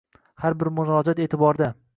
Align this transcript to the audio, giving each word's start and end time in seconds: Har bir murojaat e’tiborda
Har 0.43 0.57
bir 0.63 0.71
murojaat 0.79 1.25
e’tiborda 1.29 1.73